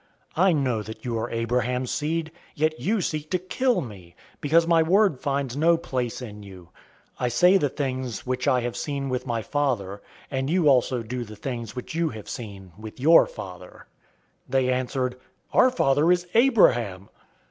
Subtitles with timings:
[0.35, 4.65] 008:037 I know that you are Abraham's seed, yet you seek to kill me, because
[4.65, 6.69] my word finds no place in you.
[7.19, 10.01] 008:038 I say the things which I have seen with my Father;
[10.31, 13.85] and you also do the things which you have seen with your father."
[14.49, 15.19] 008:039 They answered him,
[15.53, 17.09] "Our father is Abraham."